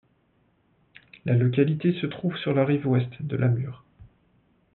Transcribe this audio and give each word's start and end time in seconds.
La 1.25 1.35
localité 1.37 1.93
se 2.01 2.07
trouve 2.07 2.35
sur 2.37 2.55
la 2.55 2.65
rive 2.65 2.87
ouest 2.87 3.21
de 3.21 3.35
la 3.35 3.49
Mur. 3.49 3.85